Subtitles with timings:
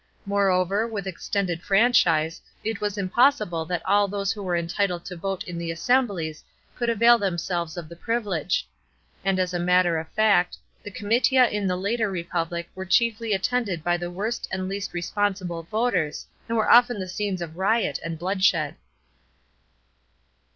[0.25, 5.05] Moreover, with ext< nd d franchise, it was impossible that all those who weie entitled
[5.05, 6.43] to vote in the assemblies
[6.75, 8.67] could avail themselves of the privilege;
[9.23, 13.83] and, as a matter of fact, the comitia in the later republic \\ere chiefly attended
[13.83, 18.17] by the worst and least responsible voters, and were often the scenes of riot and
[18.17, 18.73] bloodshed.